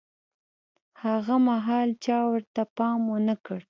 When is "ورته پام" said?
2.31-2.99